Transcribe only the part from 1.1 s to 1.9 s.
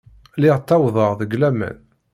deg lawan.